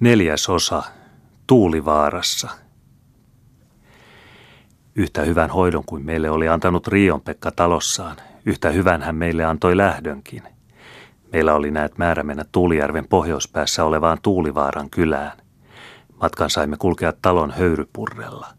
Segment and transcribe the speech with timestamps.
[0.00, 0.82] Neljäs osa.
[1.46, 2.48] Tuulivaarassa.
[4.94, 9.76] Yhtä hyvän hoidon kuin meille oli antanut Rion Pekka talossaan, yhtä hyvän hän meille antoi
[9.76, 10.42] lähdönkin.
[11.32, 15.32] Meillä oli näet määrä mennä Tuulijärven pohjoispäässä olevaan Tuulivaaran kylään.
[16.22, 18.55] Matkan saimme kulkea talon höyrypurrella.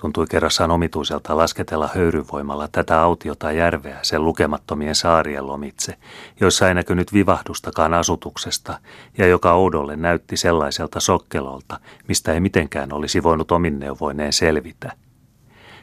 [0.00, 5.94] Tuntui kerrassaan omituiselta lasketella höyryvoimalla tätä autiota järveä sen lukemattomien saarien lomitse,
[6.40, 8.78] joissa ei näkynyt vivahdustakaan asutuksesta
[9.18, 14.92] ja joka oudolle näytti sellaiselta sokkelolta, mistä ei mitenkään olisi voinut omin neuvoineen selvitä.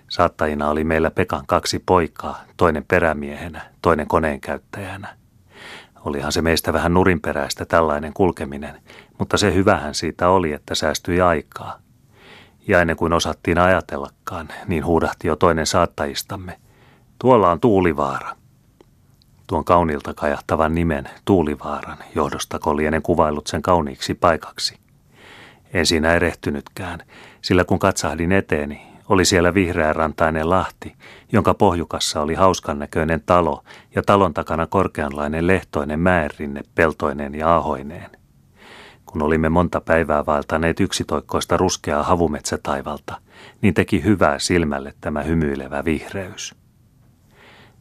[0.07, 5.15] Saattajina oli meillä Pekan kaksi poikaa, toinen perämiehenä, toinen koneenkäyttäjänä.
[6.05, 8.81] Olihan se meistä vähän nurinperäistä tällainen kulkeminen,
[9.19, 11.79] mutta se hyvähän siitä oli, että säästyi aikaa–
[12.67, 16.57] ja ennen kuin osattiin ajatellakaan, niin huudahti jo toinen saattajistamme.
[17.19, 18.35] Tuolla on Tuulivaara.
[19.47, 24.77] Tuon kauniilta kajahtavan nimen Tuulivaaran johdosta lienen kuvailut sen kauniiksi paikaksi.
[25.73, 26.99] En siinä erehtynytkään,
[27.41, 30.95] sillä kun katsahdin eteeni, oli siellä vihreärantainen lahti,
[31.31, 33.63] jonka pohjukassa oli hauskan näköinen talo
[33.95, 38.09] ja talon takana korkeanlainen lehtoinen mäenrinne peltoinen ja ahoineen–
[39.05, 43.21] kun olimme monta päivää vaeltaneet yksitoikkoista ruskeaa havumetsätaivalta,
[43.61, 46.55] niin teki hyvää silmälle tämä hymyilevä vihreys.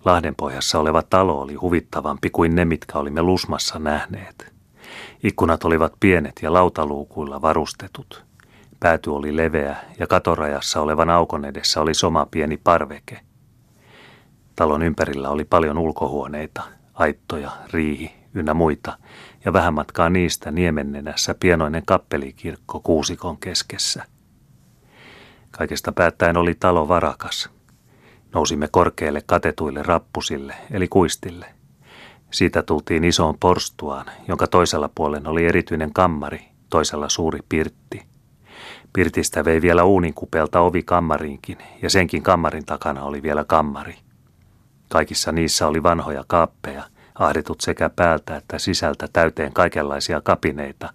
[0.05, 4.52] Lahdenpohjassa oleva talo oli huvittavampi kuin ne, mitkä olimme Lusmassa nähneet.
[5.22, 8.25] Ikkunat olivat pienet ja lautaluukuilla varustetut.
[8.80, 13.20] Pääty oli leveä ja katorajassa olevan aukon edessä oli soma pieni parveke.
[14.56, 16.62] Talon ympärillä oli paljon ulkohuoneita,
[16.95, 18.98] aittoja, riihi ynnä muita,
[19.44, 24.04] ja vähän matkaa niistä niemennenässä pienoinen kappelikirkko kuusikon keskessä.
[25.50, 27.50] Kaikesta päättäen oli talo varakas.
[28.34, 31.46] Nousimme korkeille katetuille rappusille, eli kuistille.
[32.30, 38.02] Siitä tultiin isoon porstuaan, jonka toisella puolen oli erityinen kammari, toisella suuri pirtti.
[38.92, 43.96] Pirtistä vei vielä uuninkupelta ovi kammariinkin, ja senkin kammarin takana oli vielä kammari.
[44.89, 46.84] Kaikissa niissä oli vanhoja kaappeja,
[47.14, 50.92] ahdetut sekä päältä että sisältä täyteen kaikenlaisia kapineita,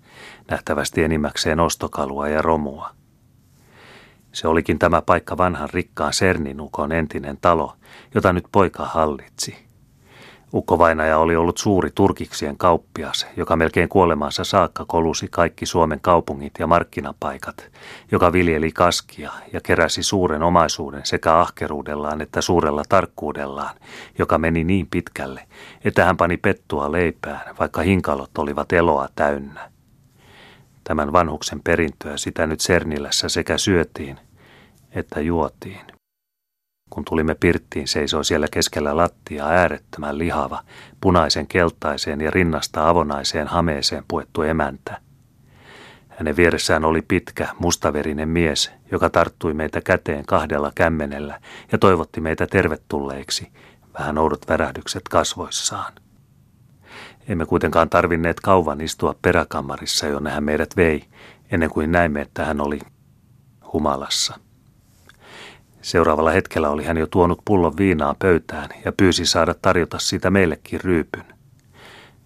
[0.51, 2.89] nähtävästi enimmäkseen ostokalua ja romua.
[4.31, 7.75] Se olikin tämä paikka vanhan rikkaan Serninukon entinen talo,
[8.15, 9.68] jota nyt poika hallitsi.
[10.53, 16.67] Ukkovainaja oli ollut suuri turkiksien kauppias, joka melkein kuolemansa saakka kolusi kaikki Suomen kaupungit ja
[16.67, 17.69] markkinapaikat,
[18.11, 23.75] joka viljeli kaskia ja keräsi suuren omaisuuden sekä ahkeruudellaan että suurella tarkkuudellaan,
[24.19, 25.47] joka meni niin pitkälle,
[25.85, 29.71] että hän pani pettua leipään, vaikka hinkalot olivat eloa täynnä.
[30.83, 34.19] Tämän vanhuksen perintöä sitä nyt Sernilässä sekä syötiin
[34.91, 35.98] että juotiin.
[36.89, 40.63] Kun tulimme pirttiin, seisoi siellä keskellä lattiaa äärettömän lihava,
[41.01, 44.97] punaisen keltaiseen ja rinnasta avonaiseen hameeseen puettu emäntä.
[46.09, 51.39] Hänen vieressään oli pitkä, mustaverinen mies, joka tarttui meitä käteen kahdella kämmenellä
[51.71, 53.51] ja toivotti meitä tervetulleiksi,
[53.99, 55.93] vähän oudot värähdykset kasvoissaan.
[57.27, 61.05] Emme kuitenkaan tarvinneet kauan istua peräkammarissa, jonne hän meidät vei,
[61.51, 62.79] ennen kuin näimme, että hän oli
[63.73, 64.39] humalassa.
[65.81, 70.81] Seuraavalla hetkellä oli hän jo tuonut pullon viinaa pöytään ja pyysi saada tarjota siitä meillekin
[70.81, 71.25] ryypyn.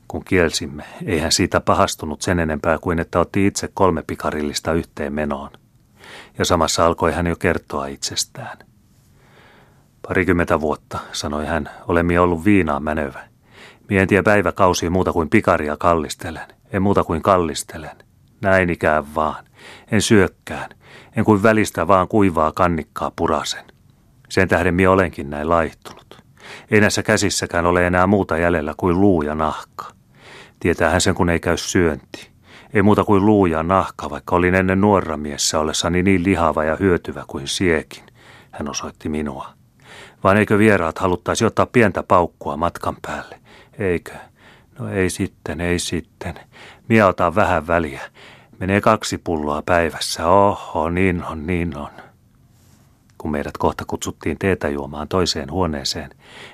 [0.08, 5.14] Kun kielsimme, ei hän siitä pahastunut sen enempää kuin että otti itse kolme pikarillista yhteen
[5.14, 5.50] menoon.
[6.38, 8.58] Ja samassa alkoi hän jo kertoa itsestään.
[10.08, 13.28] Parikymmentä vuotta, sanoi hän, olemme ollut viinaa mänövä.
[13.90, 16.48] Mie en tiedä päiväkausia muuta kuin pikaria kallistelen.
[16.74, 17.98] En muuta kuin kallistelen.
[18.44, 19.46] Näin ikään vaan.
[19.92, 20.70] En syökkään
[21.16, 23.66] en kuin välistä vaan kuivaa kannikkaa purasen.
[24.30, 26.24] Sen tähden minä olenkin näin laihtunut.
[26.72, 29.86] Ei näissä käsissäkään ole enää muuta jäljellä kuin luu ja nahka.
[30.60, 32.30] Tietäähän sen, kun ei käy syönti.
[32.74, 36.76] Ei muuta kuin luu ja nahka, vaikka olin ennen nuora miessä ollessani niin lihava ja
[36.76, 38.04] hyötyvä kuin siekin.
[38.52, 39.50] Hän osoitti minua.
[40.24, 43.40] Vaan eikö vieraat haluttaisi ottaa pientä paukkua matkan päälle?
[43.80, 44.12] Eikö?
[44.80, 46.40] No ei sitten, ei sitten.
[46.90, 48.02] Mie otan vähän väliä.
[48.64, 50.28] Menee kaksi pulloa päivässä.
[50.28, 51.90] Oho, niin on, niin on.
[53.18, 56.10] Kun meidät kohta kutsuttiin teetä juomaan toiseen huoneeseen,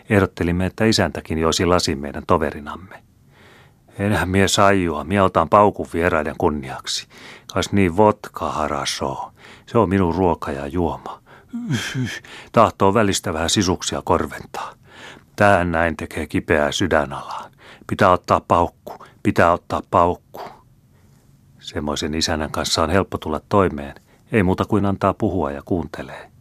[0.10, 3.04] ehdottelimme, että isäntäkin joisi lasin meidän toverinamme.
[4.00, 4.46] Enhän mie
[4.84, 7.08] juo, mie otan paukun vieraiden kunniaksi.
[7.54, 9.32] Kas niin vodka haraso.
[9.66, 11.22] Se on minun ruoka ja juoma.
[12.52, 14.74] tahtoo välistä vähän sisuksia korventaa.
[15.36, 17.52] Tähän näin tekee kipeää sydänalaan.
[17.88, 20.59] Pitää ottaa paukku, pitää ottaa paukku.
[21.70, 23.96] Semmoisen isännän kanssa on helppo tulla toimeen,
[24.32, 26.32] ei muuta kuin antaa puhua ja kuuntelee.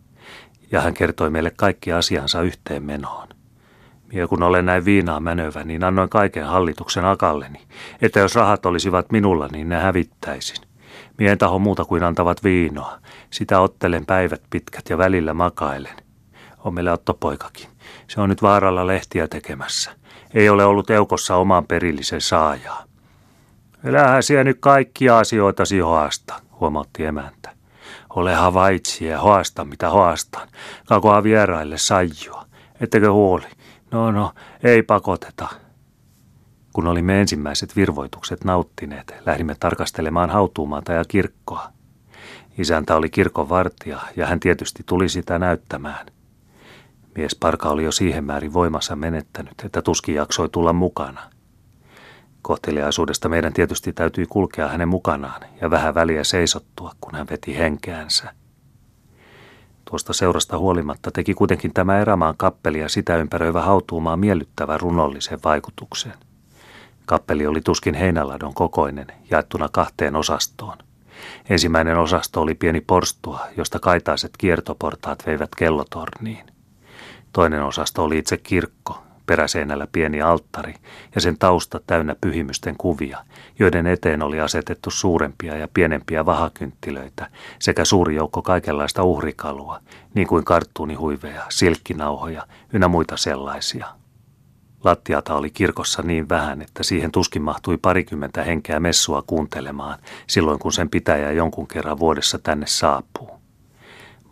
[0.72, 3.28] Ja hän kertoi meille kaikki asiansa yhteen menoon.
[4.12, 7.60] Ja kun olen näin viinaa menövä, niin annoin kaiken hallituksen akalleni,
[8.02, 10.56] että jos rahat olisivat minulla, niin ne hävittäisin.
[11.19, 12.98] Mie en taho muuta kuin antavat viinoa.
[13.31, 15.96] Sitä ottelen päivät pitkät ja välillä makailen.
[16.58, 17.69] On meillä Otto poikakin.
[18.06, 19.90] Se on nyt vaaralla lehtiä tekemässä.
[20.34, 22.88] Ei ole ollut eukossa oman perillisen saajaa.
[23.84, 27.50] Elähän siellä nyt kaikkia asioita hoasta, huomautti emäntä.
[28.10, 30.48] Ole havaitsi ja hoasta mitä hoastan.
[30.86, 32.44] Kakoa vieraille sajua.
[32.80, 33.46] Ettekö huoli?
[33.90, 34.32] No no,
[34.62, 35.48] ei pakoteta.
[36.72, 41.72] Kun olimme ensimmäiset virvoitukset nauttineet, lähdimme tarkastelemaan hautuumaata ja kirkkoa.
[42.58, 46.06] Isäntä oli kirkon vartija ja hän tietysti tuli sitä näyttämään.
[47.16, 51.20] Mies Parka oli jo siihen määrin voimassa menettänyt, että tuskin jaksoi tulla mukana.
[52.48, 58.34] Kohteliaisuudesta meidän tietysti täytyi kulkea hänen mukanaan ja vähän väliä seisottua, kun hän veti henkeänsä.
[59.84, 66.14] Tuosta seurasta huolimatta teki kuitenkin tämä erämaan kappeli ja sitä ympäröivä hautuumaa miellyttävä runollisen vaikutuksen.
[67.06, 70.78] Kappeli oli tuskin heinäladon kokoinen, jaettuna kahteen osastoon.
[71.50, 76.46] Ensimmäinen osasto oli pieni porstua, josta kaitaiset kiertoportaat veivät kellotorniin.
[77.32, 80.75] Toinen osasto oli itse kirkko, peräseinällä pieni alttari
[81.14, 83.19] ja sen tausta täynnä pyhimysten kuvia,
[83.58, 89.80] joiden eteen oli asetettu suurempia ja pienempiä vahakynttilöitä sekä suuri joukko kaikenlaista uhrikalua,
[90.14, 93.86] niin kuin karttuunihuiveja, silkkinauhoja ynnä muita sellaisia.
[94.84, 100.72] Lattiata oli kirkossa niin vähän, että siihen tuskin mahtui parikymmentä henkeä messua kuuntelemaan silloin, kun
[100.72, 103.38] sen pitäjä jonkun kerran vuodessa tänne saapuu.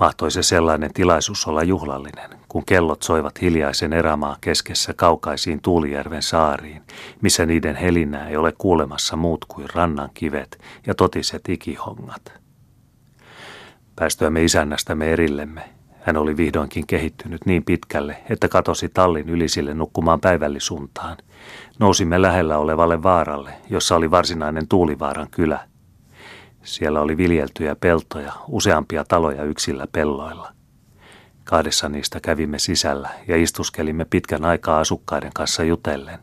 [0.00, 6.82] Mahtoi se sellainen tilaisuus olla juhlallinen, kun kellot soivat hiljaisen erämaa keskessä kaukaisiin Tuulijärven saariin,
[7.20, 12.32] missä niiden helinää ei ole kuulemassa muut kuin rannan kivet ja totiset ikihongat.
[13.96, 15.62] Päästyämme isännästämme erillemme,
[16.00, 21.16] hän oli vihdoinkin kehittynyt niin pitkälle, että katosi tallin ylisille nukkumaan päivällisuntaan.
[21.78, 25.60] Nousimme lähellä olevalle vaaralle, jossa oli varsinainen Tuulivaaran kylä–
[26.66, 30.52] siellä oli viljeltyjä peltoja, useampia taloja yksillä pelloilla.
[31.44, 36.18] Kahdessa niistä kävimme sisällä ja istuskelimme pitkän aikaa asukkaiden kanssa jutellen.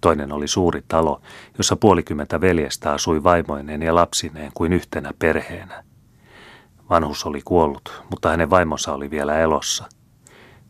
[0.00, 1.20] Toinen oli suuri talo,
[1.58, 5.84] jossa puolikymmentä veljestä asui vaimoineen ja lapsineen kuin yhtenä perheenä.
[6.90, 9.84] Vanhus oli kuollut, mutta hänen vaimonsa oli vielä elossa.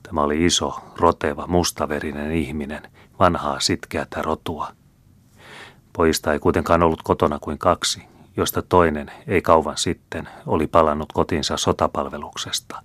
[0.03, 2.83] Tämä oli iso, roteva, mustaverinen ihminen,
[3.19, 4.69] vanhaa sitkeätä rotua.
[5.93, 8.03] Pojista ei kuitenkaan ollut kotona kuin kaksi,
[8.37, 12.83] josta toinen ei kauan sitten oli palannut kotinsa sotapalveluksesta.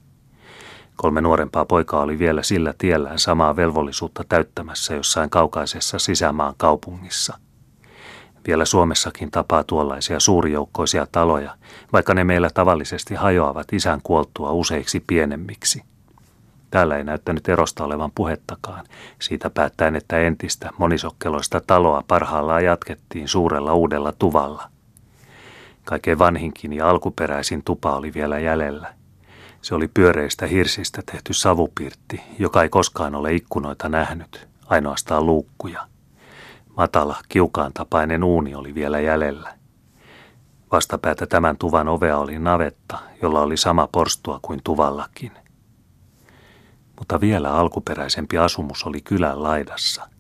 [0.96, 7.38] Kolme nuorempaa poikaa oli vielä sillä tiellään samaa velvollisuutta täyttämässä jossain kaukaisessa sisämaan kaupungissa.
[8.48, 11.56] Vielä Suomessakin tapaa tuollaisia suurijoukkoisia taloja,
[11.94, 15.84] vaikka ne meillä tavallisesti hajoavat isän kuoltua useiksi pienemmiksi.
[16.72, 18.86] Täällä ei näyttänyt erosta olevan puhettakaan,
[19.22, 24.70] siitä päättäen, että entistä monisokkeloista taloa parhaillaan jatkettiin suurella uudella tuvalla–
[25.90, 28.94] Kaikkein vanhinkin ja alkuperäisin tupa oli vielä jäljellä.
[29.62, 35.88] Se oli pyöreistä hirsistä tehty savupirtti, joka ei koskaan ole ikkunoita nähnyt, ainoastaan luukkuja.
[36.78, 39.54] Matala, kiukaan tapainen uuni oli vielä jäljellä.
[40.72, 45.32] Vastapäätä tämän tuvan ovea oli navetta, jolla oli sama porstua kuin tuvallakin.
[47.00, 50.08] Mutta vielä alkuperäisempi asumus oli kylän laidassa–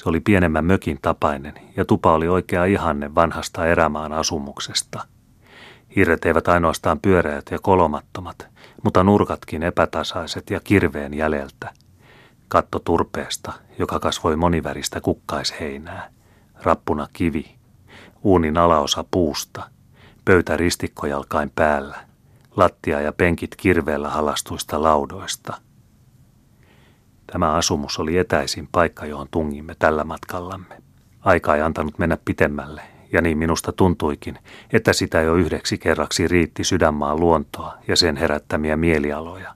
[0.00, 5.06] se oli pienemmän mökin tapainen ja tupa oli oikea ihanne vanhasta erämaan asumuksesta.
[5.96, 8.48] Hirret eivät ainoastaan pyöreät ja kolomattomat,
[8.84, 11.70] mutta nurkatkin epätasaiset ja kirveen jäljeltä.
[12.48, 16.10] Katto turpeesta, joka kasvoi moniväristä kukkaisheinää.
[16.62, 17.54] Rappuna kivi.
[18.22, 19.70] Uunin alaosa puusta.
[20.24, 21.96] Pöytä ristikkojalkain päällä.
[22.56, 25.54] Lattia ja penkit kirveellä halastuista laudoista–
[27.32, 30.82] Tämä asumus oli etäisin paikka, johon tungimme tällä matkallamme.
[31.20, 32.82] Aika ei antanut mennä pitemmälle,
[33.12, 34.38] ja niin minusta tuntuikin,
[34.72, 39.54] että sitä jo yhdeksi kerraksi riitti sydänmaan luontoa ja sen herättämiä mielialoja.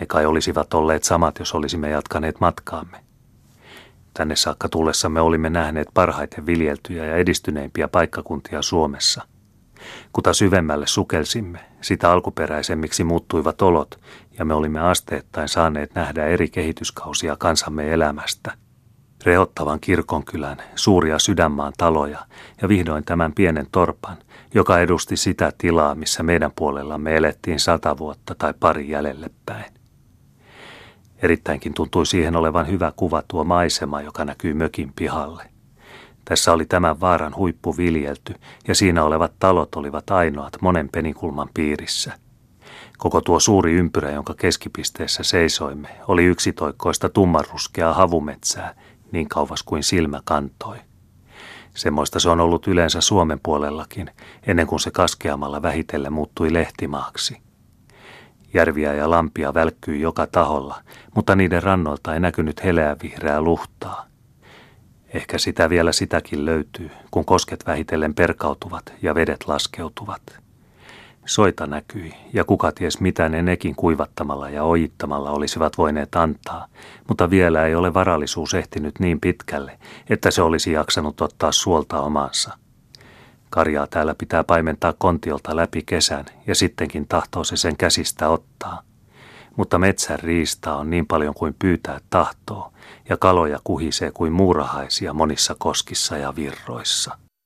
[0.00, 2.96] Ne kai olisivat olleet samat, jos olisimme jatkaneet matkaamme.
[4.14, 9.22] Tänne saakka tullessamme olimme nähneet parhaiten viljeltyjä ja edistyneimpiä paikkakuntia Suomessa–
[10.12, 14.00] Kuta syvemmälle sukelsimme, sitä alkuperäisemmiksi muuttuivat olot,
[14.38, 18.52] ja me olimme asteittain saaneet nähdä eri kehityskausia kansamme elämästä.
[19.24, 22.18] Rehottavan kirkonkylän, suuria sydänmaan taloja
[22.62, 24.16] ja vihdoin tämän pienen torpan,
[24.54, 29.74] joka edusti sitä tilaa, missä meidän puolellamme elettiin sata vuotta tai pari jäljelle päin.
[31.22, 35.42] Erittäinkin tuntui siihen olevan hyvä kuva tuo maisema, joka näkyy mökin pihalle–
[36.28, 38.34] tässä oli tämän vaaran huippu viljelty
[38.68, 42.12] ja siinä olevat talot olivat ainoat monen penikulman piirissä.
[42.98, 48.74] Koko tuo suuri ympyrä, jonka keskipisteessä seisoimme, oli yksitoikkoista tummanruskeaa havumetsää,
[49.12, 50.76] niin kauas kuin silmä kantoi.
[51.74, 54.10] Semmoista se on ollut yleensä Suomen puolellakin,
[54.46, 57.36] ennen kuin se kaskeamalla vähitellen muuttui lehtimaaksi.
[58.54, 60.80] Järviä ja lampia välkkyi joka taholla,
[61.14, 64.08] mutta niiden rannoilta ei näkynyt heleä vihreää luhtaa.
[65.14, 70.22] Ehkä sitä vielä sitäkin löytyy, kun kosket vähitellen perkautuvat ja vedet laskeutuvat.
[71.26, 76.66] Soita näkyi, ja kuka ties mitä ne nekin kuivattamalla ja ojittamalla olisivat voineet antaa,
[77.08, 79.78] mutta vielä ei ole varallisuus ehtinyt niin pitkälle,
[80.10, 82.58] että se olisi jaksanut ottaa suolta omansa.
[83.50, 88.82] Karjaa täällä pitää paimentaa kontiolta läpi kesän, ja sittenkin tahtoo se sen käsistä ottaa.
[89.56, 92.72] Mutta metsän riistaa on niin paljon kuin pyytää tahtoo,
[93.08, 97.27] ja kaloja kuhisee kuin muurahaisia monissa koskissa ja virroissa.